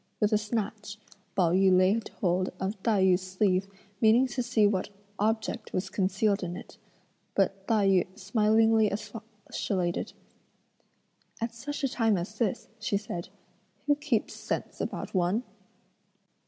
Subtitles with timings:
[0.19, 0.97] With a snatch,
[1.35, 3.67] Pao yü laid hold of Tai yü's sleeve
[4.01, 4.89] meaning to see what
[5.19, 6.79] object was concealed in it;
[7.35, 10.13] but Tai yü smilingly expostulated:
[11.39, 13.29] "At such a time as this," she said,
[13.85, 15.43] "who keeps scents about one?"